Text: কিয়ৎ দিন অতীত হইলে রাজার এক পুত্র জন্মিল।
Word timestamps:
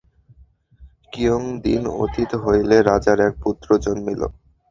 কিয়ৎ 1.13 1.45
দিন 1.65 1.81
অতীত 1.97 2.31
হইলে 2.43 2.77
রাজার 2.89 3.19
এক 3.27 3.33
পুত্র 3.43 3.67
জন্মিল। 3.85 4.21